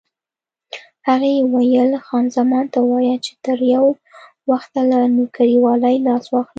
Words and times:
هغې 1.07 1.33
وویل: 1.43 1.91
خان 2.05 2.25
زمان 2.37 2.65
ته 2.73 2.79
ووایه 2.81 3.17
چې 3.25 3.31
تر 3.45 3.59
یو 3.75 3.85
وخته 4.51 4.79
له 4.89 4.99
نوکرېوالۍ 5.17 5.95
لاس 6.07 6.23
واخلي. 6.29 6.49